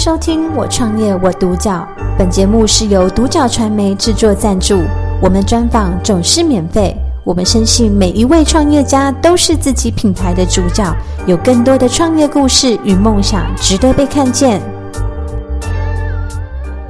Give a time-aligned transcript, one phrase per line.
[0.00, 1.86] 收听《我创业我独角》，
[2.16, 4.82] 本节目是由独角传媒制作赞助，
[5.20, 6.96] 我们专访总是免费。
[7.22, 10.90] 我们深信每一位创业家都是自己品牌的主角，
[11.26, 14.62] 有更多的创业故事与梦想值得被看见。
[14.90, 15.04] 那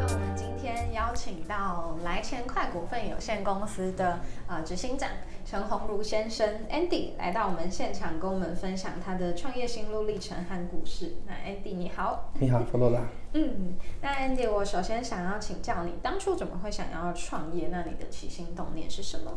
[0.06, 5.08] 我们今天邀请到来钱快股份有限公司的呃执行长
[5.50, 11.14] 陈鸿儒先生 Andy 来到我们现场，跟我们分享他的创业心路历程和故事。
[11.26, 13.00] 那 Andy 你好，你好，弗洛拉。
[13.32, 17.66] 嗯，那 Andy 我首先想要请教你，当初怎么会想要创业？
[17.66, 19.32] 那你的起心动念是什么？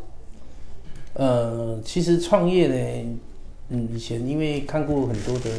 [1.14, 3.18] 呃，其实创业呢，
[3.70, 5.50] 嗯，以前因为看过很多的，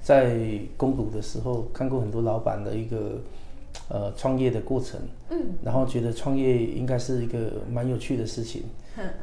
[0.00, 0.34] 在
[0.78, 3.20] 攻读的时候看过很多老板的一个
[3.90, 4.98] 呃创业的过程，
[5.28, 8.62] 嗯，然后觉得创业应该是一个蛮有趣的事情，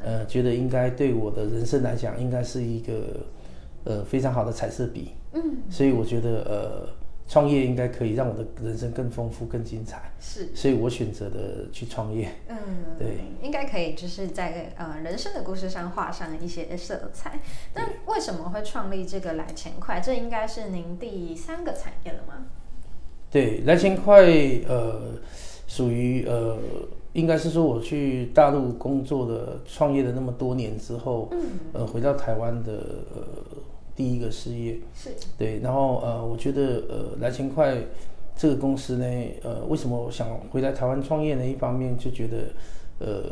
[0.02, 3.26] 呃，觉得应该对我的人生来讲，应该是一个
[3.84, 6.98] 呃非常好的彩色笔，嗯，所以我觉得呃。
[7.30, 12.26] 创业应该可以让我的人生更丰富、更精彩，是，所以我选择的去创业。
[12.48, 12.56] 嗯，
[12.98, 17.38] 对，应该可以，就是在呃人生的故事上画上一些色彩。
[17.74, 20.00] 那为什么会创立这个来钱快？
[20.00, 22.46] 这应该是您第三个产业了吗？
[23.30, 24.22] 对，来钱快，
[24.66, 25.12] 呃，
[25.66, 26.56] 属于呃，
[27.12, 31.40] 应该是说我去大陆工作的、创业的那么多年之后，嗯，
[31.72, 32.72] 呃，回到台湾的
[33.14, 33.58] 呃。
[33.98, 37.76] 第一个事业是对，然后呃，我觉得呃，来钱快
[38.36, 39.04] 这个公司呢，
[39.42, 41.44] 呃，为什么想回来台湾创业呢？
[41.44, 42.36] 一方面就觉得
[43.00, 43.24] 呃，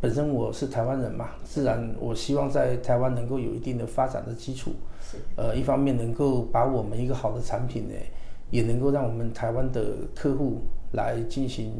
[0.00, 4.72] 本身我是台湾人嘛，自然我希望在台湾能够有一定的发展的基础。
[5.00, 7.94] 是呃，一方面能够把我们一个好的产品呢，
[8.50, 10.58] 也能够让我们台湾的客户
[10.94, 11.72] 来进行。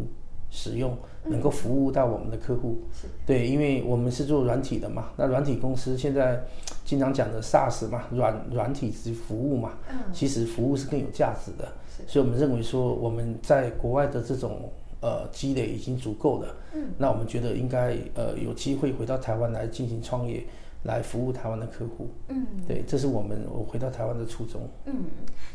[0.55, 2.77] 使用能够服务到我们的客户，
[3.25, 6.45] 对，因为我们是做软体的嘛，那软体公司现在
[6.85, 9.71] 经常讲的 SaaS 嘛，软软体及服务嘛，
[10.13, 11.73] 其实服务是更有价值的，
[12.07, 20.45] 所以我们认为说我们在国外的这种呃积累已经足够了，嗯，那我们觉得应该呃有机会回到台湾来进行创业。
[20.85, 24.63] 来服务台湾的客户，嗯，对，这是我们我回到台湾的初衷。
[24.87, 25.05] 嗯，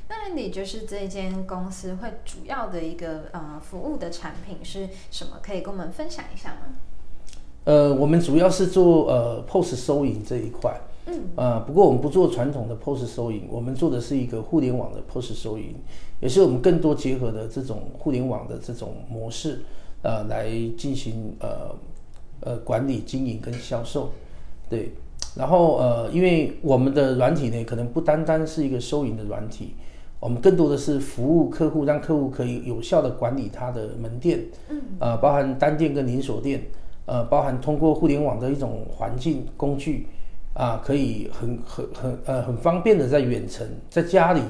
[0.07, 5.39] 那你就是这间公司会主要的一个呃服务的产品是什么？
[5.43, 6.77] 可以跟我们分享一下吗？
[7.65, 15.75] 呃，我们主要是做呃 POS 收银这一块，嗯，呃，不过我们不做传统的 POS 收银，我们做的是一个互联网的 POS 收银，
[16.21, 19.59] 也是我们更多结合的这种互联网的这种模式，
[20.03, 21.75] 呃，来进行呃
[22.39, 24.11] 呃管理、经营跟销售，
[24.69, 24.93] 对。
[25.35, 29.75] 然后呃，因为我们的软体呢，可能不单单是一个收银的软体，
[30.19, 34.39] 我们更多的是服务客户，让客户可以有效的管理他的门店，
[34.69, 36.63] 嗯，呃，包含单店跟连锁店，
[37.05, 40.07] 呃，包含通过互联网的一种环境工具，
[40.53, 44.41] 啊，可以很很很呃很方便的在远程，在家里，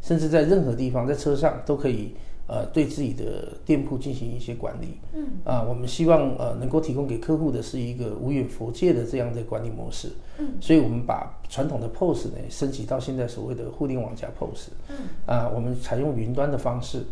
[0.00, 2.14] 甚至在任何地方，在车上都可以。
[2.48, 17.04] 呃，对自己的店铺进行一些管理，嗯，啊，我们希望呃能够提供给客户的是一个无远佛界的这样的管理模式，嗯，所以我们把传统的 POS 呢升级到现在所谓的互联网加 POS，嗯，啊，我们采用云端的方式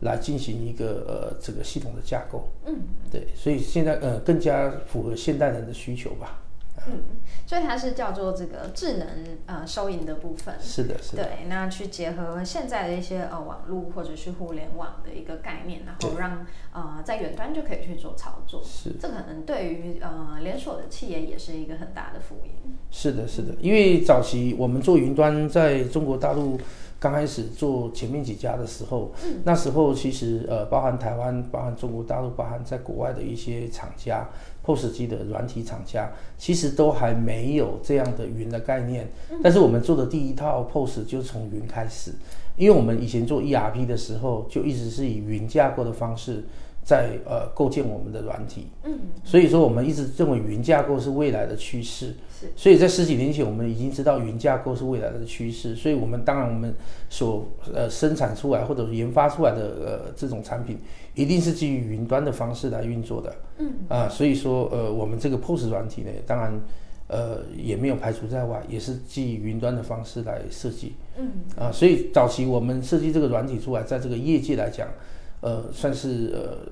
[0.00, 2.74] 来进行一个呃这个系统的架构，嗯，
[3.12, 6.42] 对，所以现在呃更加符合现代人的需求吧。
[6.88, 7.02] 嗯，
[7.46, 9.06] 所以它是叫做这个智能
[9.46, 22.76] 呃收银的部分，是的，是的，对，那去结合现在的一些呃网络或者是互联网的一个概念，然后让呃在远端就可以去做操作，是，这可能对于呃连锁的企业也是一个很大的福音。
[22.90, 26.58] 是的，是的，因为早期我们做云端在中国大陆
[27.00, 29.10] 刚开始做前面几家的时候，
[29.42, 34.28] 那时候其实呃包含台湾、包含中国大陆、包含在国外的一些厂家。
[34.62, 39.08] POS 机的软体厂家其实都还没有这样的云的概念，
[39.42, 42.12] 但是我们做的第一套 POS 就从云开始，
[42.58, 46.44] 因为我们以前做 ERP 的时候就一直是以云架构的方式。
[46.82, 56.74] 在呃构建我们的软体，嗯，所以说我们一直认为云架构是未来的趋势，是，所以在十几年前我们已经知道云架构是未来的趋势，所以我们当然我们
[57.08, 60.78] 所呃生产出来或者研发出来的呃这种产品，
[61.14, 66.60] 一定是基于云端的方式来运作的，嗯，啊，所以说呃我们这个 POS 软体呢，当然
[67.06, 74.88] 呃也没有排除在外，也是基于云端的方式来设计，嗯，啊，所以早期我们设计这个软体出来，在这个业界来讲。
[75.40, 76.70] 呃，算是呃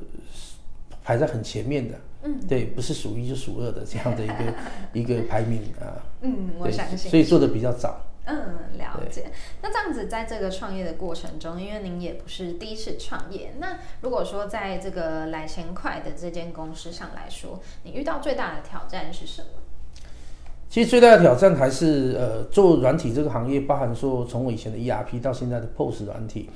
[1.03, 4.55] 排在很前面的，嗯，对，不是数一就数二的这样的一个
[4.93, 8.37] 一个排名啊，嗯，我相信，所以做的比较早，嗯，
[8.77, 9.31] 了解。
[9.63, 19.49] 那这样子，在这个创业的过程中，因为您也不是第一次创业，那如果说在这个来钱快的这间公司上来说，你遇到最大的挑战是什么？
[20.69, 26.51] 其实最大的挑战还是呃做软体这个行业，包含说从我以前的 ERP 到现在的 POS 软体。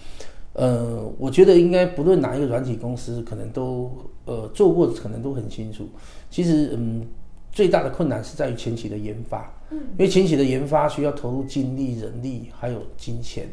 [0.55, 3.91] 呃，我觉得应该不论哪一个软体公司，可能都
[4.27, 5.89] 呃做过，可能都很清楚。
[6.29, 7.07] 其实，嗯，
[7.51, 13.49] 最大的困难是在于前期的研发，嗯，因为前期的研发需要投入精力、人力还有金钱。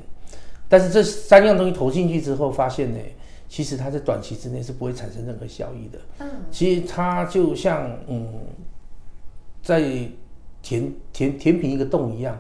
[0.68, 3.00] 但是这三样东西投进去之后，发现呢，
[3.48, 6.00] 其实它在短期之内是不会产生任何效益的。
[6.20, 8.28] 嗯，其实它就像嗯，
[9.64, 9.82] 在
[10.62, 12.38] 填填填平一个洞一样，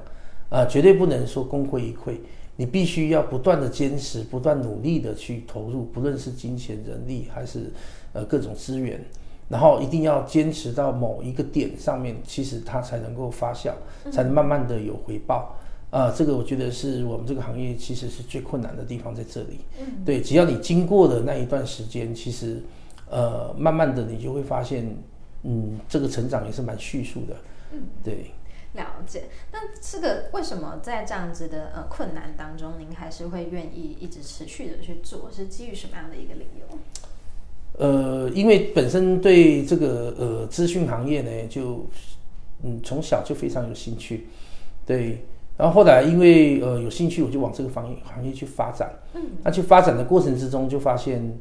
[0.50, 2.18] 啊，绝对不能说功亏一篑。
[2.60, 7.72] 你必须要不断的坚持，不断努力的去投入，不论是金钱、人力还是
[8.12, 9.00] 呃各种资源，
[9.48, 13.72] 然后一定要坚持到某一个点上面，其实它才能够发酵，
[14.12, 15.56] 才能慢慢的有回报。
[15.90, 19.62] 啊，这个我觉得是我们这个行业其实是最困难的地方在这里。
[19.80, 22.62] 嗯，对，只要你经过的那一段时间，其实
[23.10, 24.86] 呃慢慢的你就会发现，
[25.44, 27.36] 嗯，这个成长也是蛮迅速的。
[27.72, 28.32] 嗯，对。
[28.74, 35.30] 了解，那这个为什么在这样子的呃困难当中，您还是会愿意一直持续的去做？
[35.31, 36.77] 是基于什么样的一个理由？
[37.80, 41.88] 呃，因为本身对这个呃资讯行业呢，就
[42.63, 44.27] 嗯从小就非常有兴趣，
[44.86, 45.25] 对，
[45.57, 48.92] 然后后来因为呃有兴趣，我就往这个行业行业去发展。
[49.16, 51.38] 嗯，那去发展的过程之中，就发现。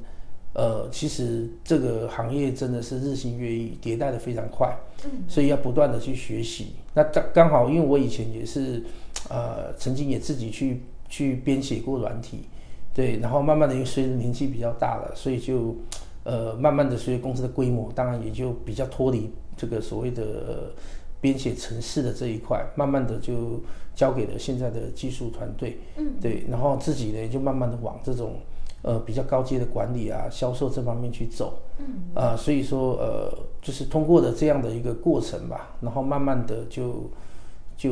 [0.54, 6.72] 呃，其实这个行业真的是日新月异，迭代的非常快，嗯，所以要不断的去学习。
[6.94, 8.82] 那刚刚好，因为我以前也是，
[9.28, 12.40] 呃，曾经也自己去去编写过软体，
[12.92, 15.76] 对，然后慢慢的因为随着年纪比较大了，所以就，
[16.24, 20.72] 呃，慢慢的随着公司的规模，当然也就比较脱离这个所谓的
[21.20, 23.62] 编写程式的这一块，慢慢的就
[23.94, 28.40] 交给了现在的技术团队，嗯，对，然后自己呢就慢慢的往这种。
[28.82, 33.28] 呃，比较高阶的管理啊，销售这方面去走，嗯，啊，所以说，呃，
[33.60, 37.10] 就是通过的这样的一个过程吧，然后慢慢的就
[37.76, 37.90] 就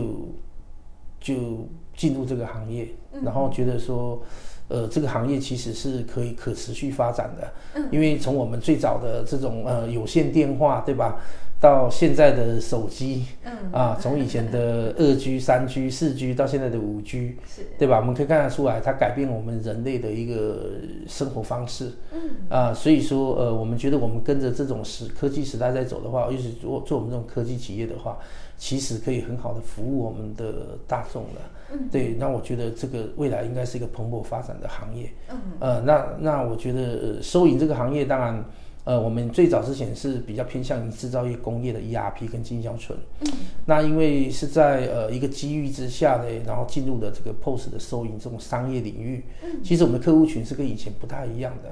[1.20, 1.66] 就
[1.96, 2.88] 进入这个行业，
[3.24, 4.22] 然后觉得说，
[4.68, 11.20] 呃，这个行业其实是可以可持续发展的，嗯，因为从我们最早的这种呃有线电话，对吧？
[11.58, 13.52] 到现在的手机，嗯。
[13.72, 17.98] 啊，从以前的 二 G、三 G、四 G 到现在的五 G，是，对吧？
[17.98, 20.72] 我们可以看得出来，它改变了我们人类的一个
[21.08, 22.20] 生活方式，嗯。
[22.50, 28.18] 啊，所以说，呃，我们觉得我们跟着这种时科技时代在走的话，尤其做做我们这种科技企业的话，
[28.56, 31.40] 其实可以很好的服务我们的大众了，
[31.72, 38.44] 嗯，对，那我觉得这个未来应该是一个蓬勃发展的行业，嗯，呃，那那我觉得收银这个行业当然。
[38.86, 43.26] 呃，我们最早之前是比较偏向于制造业工业的 ERP 跟经销存，嗯，
[43.64, 51.70] 那因为是在呃一个机遇之下呢，然后进入了这个 POS 的收银这种商业领域，嗯，其实我们的客户群是跟以前不太一样的，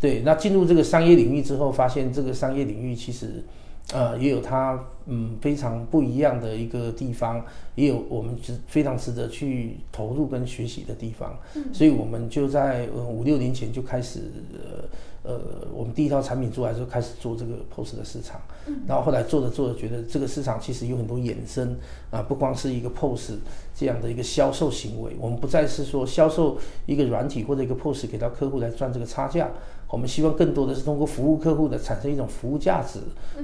[0.00, 3.44] 对，那进入这个商业领域之后，发现这个商业领域其实。
[3.92, 7.44] 呃，也有它嗯非常不一样的一个地方，
[7.76, 11.38] 也有我们值非常值得去投入跟学习的地方。
[11.54, 14.20] 嗯，所以我们就在五六年前就开始
[14.52, 15.40] 呃呃，
[15.72, 18.40] 我们第一套产品出来之后开始做这个 POS 的市场。
[18.66, 21.76] 嗯，然后后来做着做着，觉得这个市场其实有很多衍生
[22.10, 23.34] 啊，不光是一个 POS
[23.72, 29.48] 这样的一个销售行为，我们不再是说销售一个软体或者一个 POS 给到客户来赚这个差价。
[29.88, 32.98] 我们希望更多的是通过服务客户的产生一种服务价值，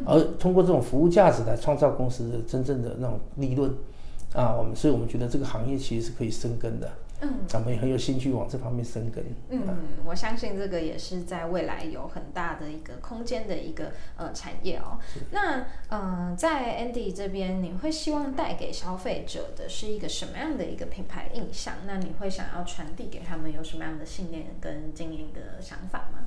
[0.04, 3.70] 而通过这种服务价值来创造公司的真正的那种利润，
[4.34, 6.90] 啊，我们所以我们觉得这个行业其实是可以生根的。
[7.24, 9.24] 嗯，咱们也很有兴趣往这方面生根。
[9.48, 9.60] 嗯，
[10.04, 14.98] 我相信这个也是在未来有很大的一个空间的一个呃产业哦。
[15.30, 21.74] 那呃，在 Andy 这边，你会希望带给消费者的是一个什么样的一个品牌印象？
[21.86, 26.24] 那你会想要传递给他们有什么样的信念跟经营的想法吗？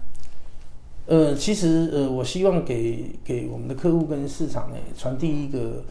[1.07, 5.59] 呃，其实呃，我希望给给我们的客户跟市场呢传递一个。
[5.59, 5.83] 嗯，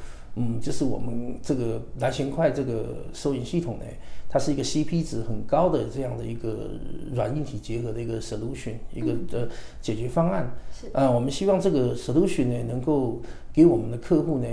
[0.61, 3.85] 就是我们这个来钱快这个收银系统呢，
[4.29, 6.71] 它是一个 CP 值很高的这样的一个
[7.13, 9.49] 软硬体结合的一个 solution，一个的
[9.81, 10.53] 解决方案。
[10.73, 13.21] 是啊，我们希望这个 solution 呢，能够
[13.53, 14.47] 给我们的客户呢，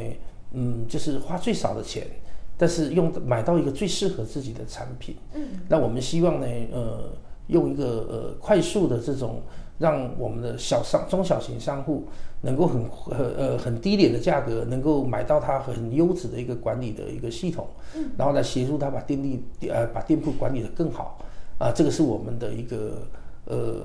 [0.53, 2.05] 嗯，就是花最少的钱，
[2.57, 5.15] 但是用买到一个最适合自己的产品。
[5.33, 7.11] 嗯，那我们希望呢，呃，
[7.47, 9.41] 用一个呃快速的这种。
[9.81, 12.05] 让我们的小商、中小型商户
[12.39, 17.67] 能够很、很、呃、很低廉的价格，能够买到它很优质的一个管理的一个系统，
[18.15, 21.17] 然后来协助他把店力、呃，把店铺管理的更好，
[21.57, 23.01] 啊，这个是我们的一个，
[23.45, 23.81] 呃，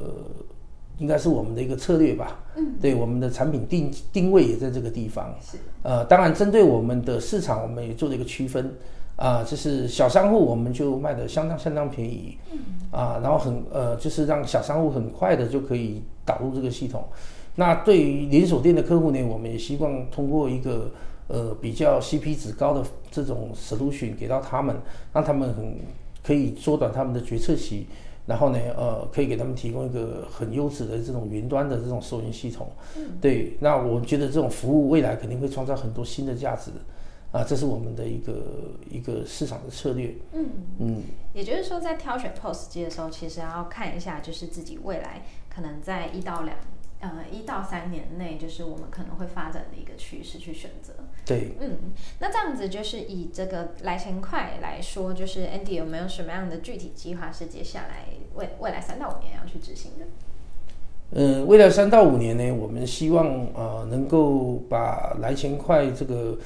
[0.98, 2.44] 应该是我们的一个策略吧。
[2.56, 5.34] 嗯，对，我们的产品定定位也在这个地方。
[5.40, 8.70] 是，呃，当然针对我们的市场，我们也做了一个区分。
[9.16, 12.36] 啊，就是小商户，我们就卖的相当相当便宜，
[12.90, 17.02] 啊，然后很呃，就是让小商户很快的就可以导入这个系统。
[17.54, 20.90] 那对于连锁店的客户呢，我们也希望通过一个
[21.28, 24.76] 呃比较 CP 值高的这种 solution 给到他们，
[25.14, 25.78] 让他们很
[26.22, 27.86] 可以缩短他们的决策期，
[28.26, 32.68] 然后呢，呃，可以给他们提供一个很优质的这种云端的这种收银系统。
[33.18, 36.70] 对，那我觉得这种服务未来肯定会创造很多新的价值。
[37.36, 38.34] 啊，这是我们的一个
[38.90, 40.14] 一个市场的策略。
[40.32, 40.46] 嗯
[40.78, 41.02] 嗯，
[41.34, 45.22] 也就是说，在挑选 POS 机的时候，其实要看一下，就是自己未来
[45.54, 46.56] 可能在一到两
[47.00, 50.94] 呃一到三年内，就是我们可能会发展的一个趋势去选择。
[51.26, 60.06] 对，嗯，那这样子就是以这个来钱快来说，就是 Andy 有没有什么样的具体计划是接下来未未来三到五年要去执行的？
[61.12, 66.36] 嗯，未来三到五年呢，我们希望呃能够把来钱快这个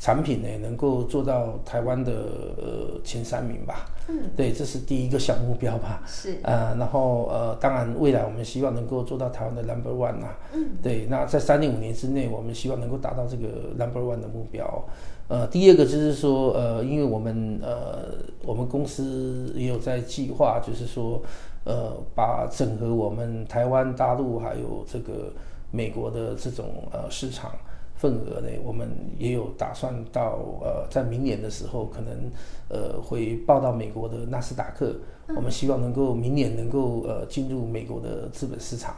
[0.00, 2.12] 产品呢，能够做到台湾的
[2.56, 3.86] 呃前三名吧。
[4.08, 6.02] 嗯，对，这是第一个小目标吧。
[6.06, 6.38] 是。
[6.42, 10.38] 呃，然后呃，当然未来我们希望能够做到台湾的 Number One 啊。
[10.54, 10.70] 嗯。
[10.82, 13.46] 对，那在三年五年之内，我们希望能够达到这个
[13.78, 14.84] Number One 的目标。
[15.28, 21.22] 呃，第二个就是说，呃，因为我们呃，我们公司也有在计划，就是说。
[21.62, 25.30] 呃，把整合我们台湾、大陆还有这个
[25.70, 27.52] 美国的这种呃市场
[28.00, 28.88] 份额呢，我们
[29.18, 32.30] 也有打算到呃，在明年的时候可能
[32.68, 34.96] 呃会报到美国的纳斯达克。
[35.36, 38.96] 我们希望能够明年能够呃进入美国的资本市场，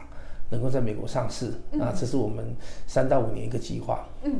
[0.49, 2.55] 能够在美国上市啊，这是我们
[2.87, 4.07] 三到五年一个计划。
[4.23, 4.33] 嗯，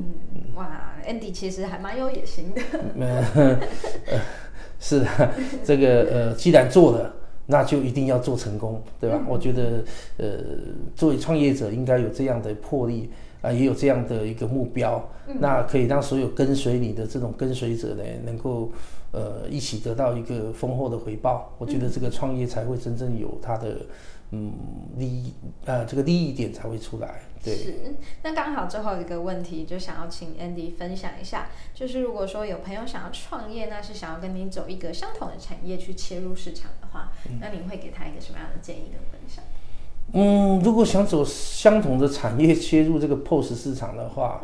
[0.56, 3.60] 哇，Andy 其实还蛮有野心的。
[4.80, 5.32] 是啊，
[5.66, 7.14] 这个呃，既然做了。
[7.46, 9.22] 那就一定要做成功，对吧？
[9.28, 9.84] 我觉得，
[10.16, 10.40] 呃，
[10.96, 13.12] 作为创业者应该有这样的魄力
[13.44, 15.08] 啊，也有这样的一个目标，
[15.40, 18.72] 那可以让所有跟随你的这种跟随者呢，能够
[19.12, 21.54] 呃一起得到一个丰厚的回报。
[21.60, 23.86] 我觉得这个创业才会真正有它的。
[24.36, 24.52] 嗯，
[24.98, 25.32] 利益
[25.64, 27.22] 呃，这个利益点才会出来。
[27.44, 27.76] 对，是。
[28.24, 39.44] 那刚好最后一个问题，就想要请 Andy 分享一下，就是如果说有朋友想要创业，那是想要跟你走一个相同的产业去切入市场的话，那你会给他一个什么样的建议跟分享？
[40.14, 44.42] 嗯，如果想走相同的产业切入这个 POS 市场的话，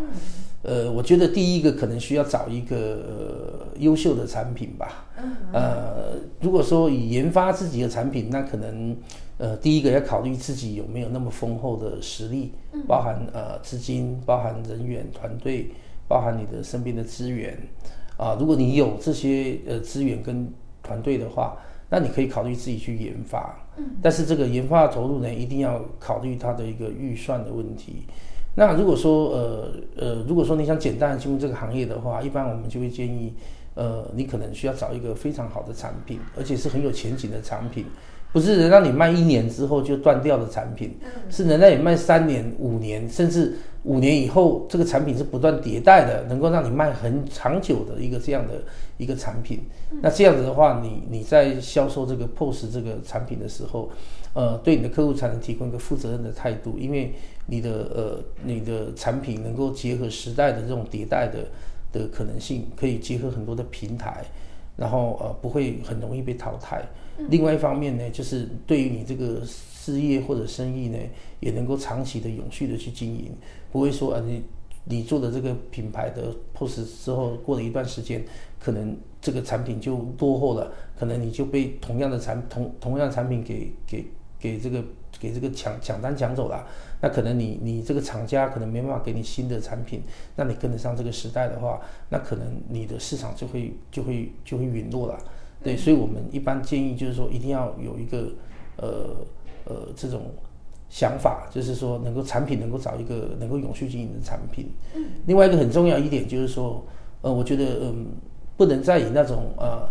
[0.64, 5.06] 呃，我觉得第一个可能需要找一个优秀的产品吧。
[5.54, 8.96] 呃，如果说以研发自己的产品，那可能。
[9.42, 12.52] 呃，第一个要考虑自己有没有那么丰厚的实力，
[12.86, 15.72] 包含呃资金，包含人员团队，
[16.10, 17.58] 包含你的身边的资源，
[18.18, 20.46] 啊，如果你有这些呃资源跟
[20.84, 21.58] 团队的话，
[21.90, 23.58] 那你可以考虑自己去研发。
[24.02, 28.04] 但是这个研发投入呢，一定要考虑它的一个预算的问题。
[28.56, 33.34] 那如果说呃呃，如果说你想简单进入这个行业的话，一般我们就会建议，
[33.76, 37.86] 呃，你可能需要找一个非常好的产品，而且是很有前景的产品。
[38.32, 40.98] 不是能让你卖一年之后就断掉的产品，
[41.30, 48.62] 是能让你卖三年、五年，甚至五年以后，这个产品是不断迭代的，能够让你卖很长久的一个这样的
[48.98, 49.62] 一个产品。
[50.02, 53.90] 那这样子的话，你你在销售这个 POS 这个产品的时候，
[54.34, 57.14] 呃，对你的客户才能提供一个负责任的态度，因为
[57.48, 61.48] 你的呃你的产品能够结合时代的这种迭代的
[61.92, 64.24] 的可能性，可以结合很多的平台，
[64.80, 66.82] 然后呃不会很容易被淘汰。
[67.28, 70.98] 另外一方面呢，就是对于你这个事业或者生意呢，
[71.42, 73.34] 也能够长期的、永续的去经营，
[73.72, 74.42] 不会说啊，你
[74.86, 78.24] 你做的这个品牌的 POS 之后，过了一段时间，
[78.58, 84.06] 可能这个产品就落后了，可能你就被同样的产同同样的产品给给
[84.40, 84.82] 给这个
[85.20, 86.66] 给这个抢抢单抢走了，
[87.02, 90.02] 那可能你你这个厂家可能没办法给你新的产品，
[90.36, 95.20] 那你跟得上这个时代的话，那可能你的市场就会就会就会陨落了。
[95.62, 98.32] 对，所以我们一般建议就是说，一定要有一个，
[98.78, 99.18] 呃
[99.66, 100.32] 呃，这种
[100.90, 104.72] 想法，就是说，能够产品能够找一个能够永续经营的产品。
[104.96, 105.06] 嗯。
[105.26, 106.82] 另外一个很重要一点就是说，
[107.22, 108.08] 呃，我觉得嗯，
[108.56, 109.86] 不能再以那种呃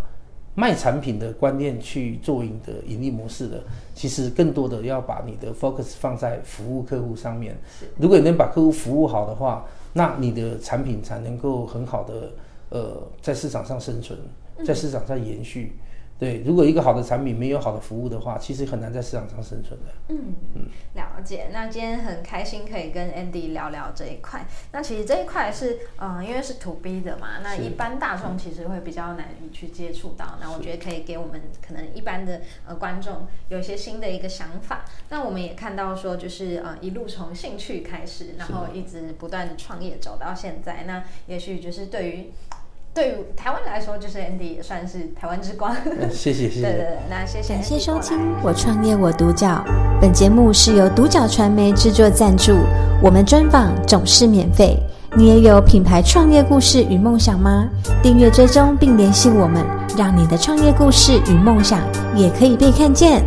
[0.59, 3.63] 卖产品的观念去做你的盈利模式的，
[3.95, 7.55] 其实更多的要把你的 focus 放在服务客户上面。
[7.97, 12.31] 如果你能把客户服务好的话，那你的产品才能够很好的
[12.69, 14.19] 呃在市场上生存。
[14.65, 15.71] 在市场上延续，
[16.19, 19.85] 对，如果一个好的产品没有好的服务的话，其实很难在市场上生存的。
[20.09, 21.47] 嗯嗯，了解。
[21.53, 24.45] 那今天很开心可以跟 Andy 聊聊这一块。
[24.73, 30.37] 那其实这一块是，嗯，因为是 To B 的嘛，那一般大众其实会比较难以去接触到。
[30.41, 34.83] 那我觉得可以给我们可能一般的呃观众有一些新的一个想法。
[35.07, 40.83] 那我们也看到说，就是呃一路从兴趣开始，然后一直不断的创业走到现在。
[40.83, 42.33] 那也许就是对于。
[42.99, 45.73] 对于台湾来说，就是 Andy 也算是台湾之光。
[46.11, 46.61] 谢谢谢谢。
[46.61, 47.53] 对对对，那谢谢。
[47.53, 49.63] 感谢收听《我创业我独角》，
[50.01, 52.57] 本节目是由独角传媒制作赞助，
[53.01, 54.77] 我们专访总是免费。
[55.15, 57.69] 你也有品牌创业故事与梦想吗？
[58.03, 59.65] 订阅追踪并联系我们，
[59.97, 61.79] 让你的创业故事与梦想
[62.17, 63.23] 也可以被看见。